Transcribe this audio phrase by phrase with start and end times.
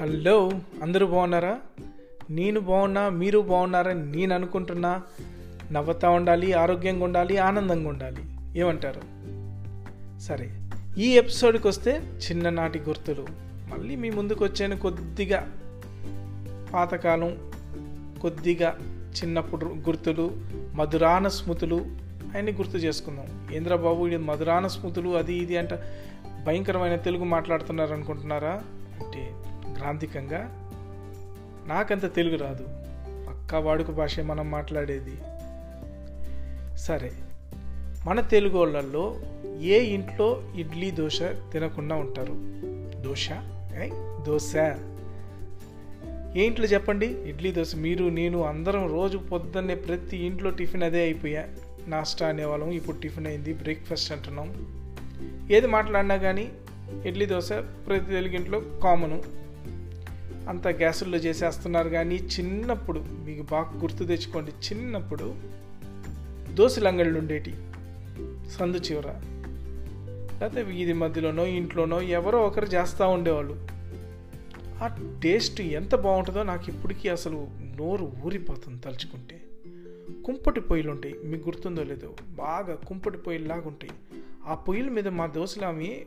[0.00, 0.50] Hello
[0.82, 1.58] అందరూ బాగున్నారా?
[2.30, 5.02] నేను బాగున్నా మీరు బాగున్నారని నేను అనుకుంటున్నా.
[5.72, 8.22] నవ్వుతూ ఉండాలి ఆరోగ్యంగా ఉండాలి ఆనందంగా ఉండాలి.
[8.56, 9.00] ఏమంటారు?
[10.20, 10.50] సరే
[10.98, 13.26] ఈ ఎపిసోడ్కి వస్తే చిన్ననాటి గుర్తులు.
[13.68, 15.52] మళ్ళీ మీ ముందుకు వచ్చాను కొద్దిగా
[16.74, 17.52] పాతకాలం
[18.22, 18.78] కొద్దిగా
[19.10, 20.36] చిన్నప్పుడు గుర్తులు
[20.74, 23.52] మధురాన స్మృతులు అవన్నీ గుర్తు చేసుకుందాం.
[23.52, 25.74] ఇంద్రబాబు ఇది మధురాన స్మృతులు అది ఇది అంట
[26.46, 28.62] భయంకరమైన తెలుగు మాట్లాడుతున్నారు అనుకుంటున్నారా?
[29.04, 29.34] అంటే
[29.78, 30.64] గ్రాంధికంగా
[31.66, 32.64] నాకంత తెలుగు రాదు.
[33.28, 35.18] పక్కా వాడుక భాష మనం మాట్లాడేది.
[36.76, 37.12] సరే
[38.06, 39.20] మన తెలుగు వాళ్ళల్లో
[39.60, 42.34] ఏ ఇంట్లో ఇడ్లీ దోశ తినకుండా ఉంటారు?
[43.02, 43.28] దోశ?
[43.78, 43.90] ఏయ్?
[44.24, 44.56] దోశ?
[46.36, 47.06] ఏ ఇంట్లో చెప్పండి?
[47.06, 47.76] ఇడ్లీ దోశ.
[47.76, 51.44] మీరు నేను అందరం రోజు పొద్దున్నే ప్రతి ఇంట్లో టిఫిన్ అదే అయిపోయా.
[51.86, 54.78] నాస్టా అనేవాళ్ళం ఇప్పుడు టిఫిన్ అయింది బ్రేక్ఫాస్ట్ అంటున్నాం.
[55.50, 56.52] ఏది మాట్లాడినా కానీ
[57.04, 57.52] ఇడ్లీ దోశ
[57.86, 59.22] ప్రతి తెలుగింట్లో కామను.
[60.48, 64.50] అంత గ్యాసుల్లో చేసేస్తున్నారు కానీ చిన్నప్పుడు మీకు బాగా గుర్తు తెచ్చుకోండి.
[64.50, 65.34] చిన్నప్పుడు
[66.54, 67.54] దోశలంగళ్ళు ఉండేటి.
[68.50, 69.14] సందు చివర.
[70.40, 73.66] లేకపోతే వీధి మధ్యలోనో ఇంట్లోనో ఎవరో ఒకరు చేస్తూ ఉండేవాళ్ళు.
[74.82, 79.44] ఆ టేస్ట్ ఎంత బాగుంటుందో నాకు ఇప్పటికీ అసలు నోరు ఊరిపోతుంది తలుచుకుంటే.
[80.24, 81.14] కుంపటి పొయ్యిలు ఉంటాయి.
[81.24, 82.14] మీకు గుర్తుందో లేదో.
[82.28, 84.22] బాగా కుంపటి పొయ్యిలాగా ఉంటాయి.
[84.46, 86.06] ఆ పొయ్యిల మీద మా దోశలామి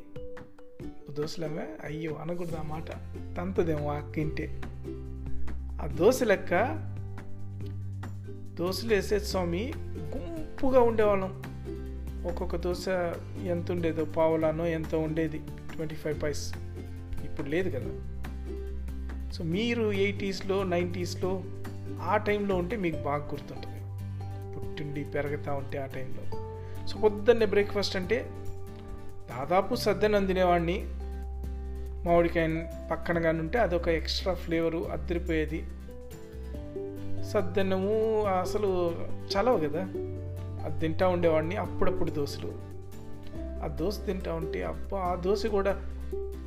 [1.18, 2.92] దోశలామే అయ్యో అనకూడదు ఆ మాట.
[3.38, 4.12] తంతదేమో ఆ
[5.84, 6.66] ఆ దోశ లెక్క
[8.60, 11.44] దోశలు వేసే స్వామి గుంపుగా ఉండేవాళ్ళం.
[12.28, 12.86] ఒక్కొక్క దోశ
[13.44, 15.38] ఎంత ఉండేదో పావులానో ఎంత ఉండేది
[15.76, 16.54] ట్వంటీ ఫైవ్ పైస్.
[17.24, 18.12] ఇప్పుడు లేదు కదా.
[19.32, 21.44] సో మీరు ఎయిటీస్లో నైంటీస్లో
[22.02, 23.82] ఆ టైంలో ఉంటే మీకు బాగా గుర్తుంటుంది.
[24.56, 26.24] పుట్టిండి పెరుగుతూ ఉంటే ఆ టైంలో.
[26.88, 28.30] సో పొద్దున్నే బ్రేక్ఫాస్ట్ అంటే
[29.30, 30.96] దాదాపు సద్దనం తినేవాడిని.
[32.06, 35.64] మామిడికాయ పక్కన కానీ ఉంటే అదొక ఎక్స్ట్రా ఫ్లేవరు అద్దరిపోయేది.
[37.24, 39.82] సద్దన్నము అసలు చలవు కదా.
[40.66, 42.54] అది తింటా ఉండేవాడిని అప్పుడప్పుడు దోశలు.
[43.64, 45.72] ఆ దోశ తింటా ఉంటే అబ్బా ఆ దోశ కూడా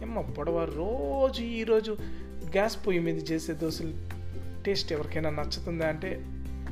[0.02, 1.96] ఏమో పొడవ రోజు ఈరోజు
[2.44, 3.92] గ్యాస్ పొయ్యి మీద చేసే దోశలు
[4.62, 6.26] టేస్ట్ ఎవరికైనా నచ్చుతుందా అంటే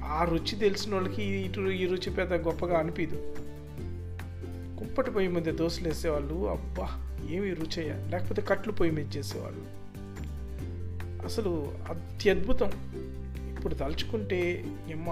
[0.05, 3.35] ఆ రుచి తెలిసిన వాళ్ళకి ఇటు ఈ రుచి పెద్ద గొప్పగా అనిపించదు
[4.83, 8.07] కుప్పటి పొయ్యి మీద దోశలు వేసేవాళ్ళు అబ్బా ఏమి రుచయ్య.
[8.09, 9.83] లేకపోతే కట్లు పొయ్యి మీద చేసేవాళ్ళు.
[11.25, 12.71] అసలు అత్యద్భుతం.
[13.57, 15.11] ఇప్పుడు తలుచుకుంటే ఎమ్మ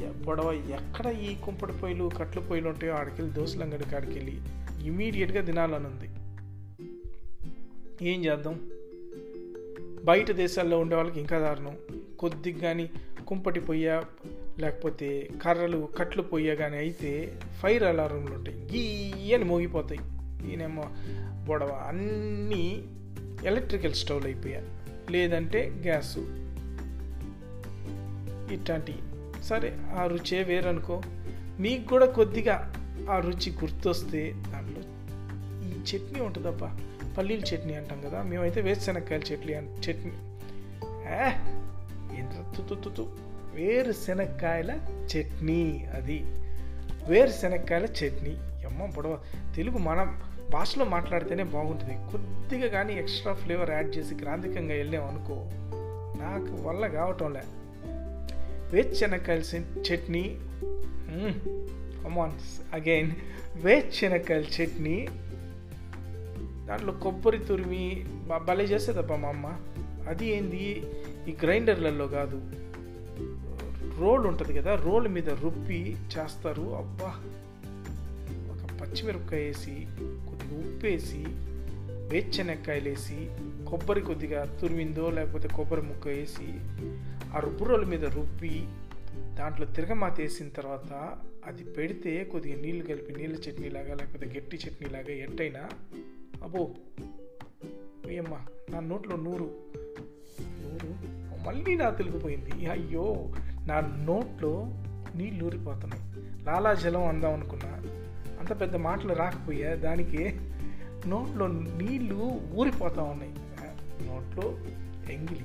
[0.00, 4.40] గొడవ ఎక్కడ ఈ కుంపటి పొయ్యిలు కట్లు పొయ్యిలు ఉంటాయో ఆడికెళ్ళి దోశలు అంగడి కాడికెళ్ళి
[4.86, 6.08] ఇమీడియట్గా తినాలని ఉంది.
[8.10, 8.70] ఏం చేద్దాం?
[10.04, 11.76] బయట దేశాల్లో ఉండే వాళ్ళకి ఇంకా దారుణం.
[12.18, 12.90] కొద్దిగా కానీ
[13.26, 14.02] కుంపటి పొయ్య
[14.58, 18.56] లేకపోతే కర్రలు కట్లు పోయగానే అయితే ఫైర్ అలారంలు ఉంటాయి.
[18.56, 20.00] గీయని మోగిపోతాయి.
[20.48, 20.84] ఈయనేమో
[21.46, 21.68] బొడవ.
[21.68, 22.84] అన్నీ
[23.44, 24.66] ఎలక్ట్రికల్ స్టవ్లు అయిపోయాయి.
[25.10, 26.18] లేదంటే గ్యాసు.
[28.54, 28.98] ఇట్లాంటివి
[29.42, 31.02] సరే ఆ రుచే వేరనుకో.
[31.60, 32.74] మీకు కూడా కొద్దిగా
[33.10, 34.80] ఆ రుచి గుర్తొస్తే దాంట్లో
[35.68, 36.78] ఈ చట్నీ ఉంటుందబ్బా.
[37.18, 38.22] పల్లీల చట్నీ అంటాం కదా.
[38.22, 40.12] మేమైతే వేరుశెనక్కాయల చట్నీ అన్ చట్నీ.
[41.08, 41.30] ఏ!
[42.18, 42.52] ఏంటో
[43.54, 46.24] వేరుశెనక్కాయల చట్నీ అది.
[47.08, 48.36] వేరుశెనక్కాయల చట్నీ.
[48.66, 49.18] అమ్మ పొడవ
[49.56, 50.18] తెలుగు మన
[50.52, 51.92] భాషలో మాట్లాడితేనే బాగుంటుంది.
[51.92, 55.34] కొద్దిగా కానీ ఎక్స్ట్రా ఫ్లేవర్ యాడ్ చేసి గ్రాంధికంగా వెళ్ళాం అనుకో
[56.22, 57.42] నాకు వల్ల కావటంలే.
[58.70, 59.40] వేరుశెనక్కాయల
[59.80, 60.36] చట్నీ.
[62.06, 62.32] అమాన్
[62.74, 63.10] అగైన్
[63.54, 65.08] వేరుశెనక్కాయల చట్నీ.
[66.68, 69.52] దాంట్లో కొబ్బరి తురిమి బ- భలే చేసేదబ్బా మా అమ్మ.
[70.08, 70.82] అది ఏంది?
[71.28, 72.42] ఈ గ్రైండర్లలో కాదు.
[74.02, 76.74] రోల్ ఉంటుంది కదా రోల్ మీద రుబ్బి చేస్తారు.
[76.76, 77.10] అబ్బా!
[78.52, 79.74] ఒక పచ్చిమిరపకాయ వేసి
[80.28, 81.22] కొద్దిగా ఉప్పు వేసి
[82.10, 83.18] వేరుశనక్కాయలు వేసి
[83.64, 86.48] కొబ్బరి కొద్దిగా తురిమిందో లేకపోతే కొబ్బరి ముక్క వేసి
[87.36, 88.54] ఆ రుబ్బు రోల్ మీద రుబ్బి
[89.34, 90.92] దాంట్లో తిరగమాత వేసిన తర్వాత
[91.44, 95.62] అది పెడితే కొద్దిగా నీళ్ళు కలిపి నీళ్ళ చట్నీలాగా లేకపోతే గట్టి చట్నీలాగా ఎట్టయినా
[96.42, 96.62] అబ్బో!
[98.06, 98.34] అయ్యమ్మ
[98.70, 99.48] నా నోట్లో నూరు.
[100.62, 100.90] నూరు?
[101.46, 103.06] మళ్ళీ నా తెలుగుపోయింది అయ్యో!
[103.66, 104.70] నా నోట్లో
[105.14, 106.02] నీళ్ళు ఊరిపోతున్నాయి.
[106.44, 107.68] లాలాజలం అందాం అనుకున్నా.
[108.40, 109.74] అంత పెద్ద మాటలు రాకపోయా?
[109.74, 110.40] దానికి
[111.06, 113.34] నోట్లో నీళ్ళు ఊరిపోతా ఉన్నాయి.
[114.06, 114.58] నోట్లో
[115.12, 115.44] ఎంగిలి.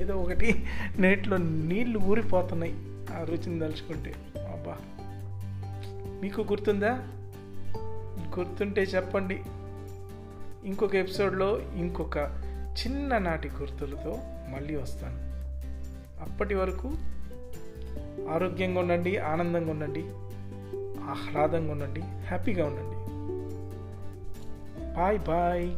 [0.00, 0.66] ఏదో ఒకటి
[0.98, 2.72] నేట్లో నీళ్ళు ఊరిపోతున్నాయి.
[3.14, 4.14] ఆ రుచిని తలుచుకుంటే
[4.52, 4.76] అబ్బా.
[6.22, 7.08] మీకు గుర్తుందా?
[8.38, 9.40] గుర్తుంటే చెప్పండి.
[10.64, 12.16] ఇంకొక ఎపిసోడ్లో ఇంకొక
[12.62, 14.18] చిన్ననాటి గుర్తులతో
[14.48, 15.25] మళ్ళీ వస్తాను.
[16.20, 16.88] అప్పటి వరకు
[18.30, 20.04] ఆరోగ్యంగా ఉండండి ఆనందంగా ఉండండి
[21.04, 22.96] ఆహ్లాదంగా ఉండండి హ్యాపీగా ఉండండి.
[24.94, 25.68] Bye bye.